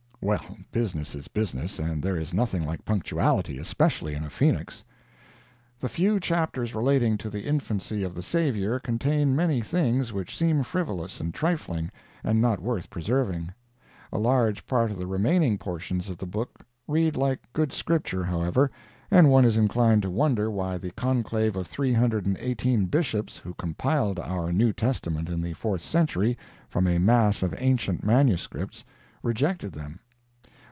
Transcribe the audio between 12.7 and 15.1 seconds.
preserving. A large part of the